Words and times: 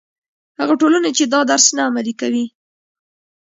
هغه 0.59 0.73
ټولنې 0.81 1.11
چې 1.17 1.23
دا 1.33 1.39
درس 1.49 1.65
نه 1.75 1.81
عملي 1.89 2.13
کوي. 2.21 2.45